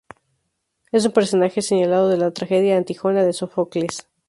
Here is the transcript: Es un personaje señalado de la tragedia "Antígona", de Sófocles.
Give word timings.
Es 0.91 1.05
un 1.05 1.11
personaje 1.11 1.61
señalado 1.61 2.09
de 2.09 2.17
la 2.17 2.31
tragedia 2.31 2.75
"Antígona", 2.75 3.23
de 3.23 3.33
Sófocles. 3.33 4.07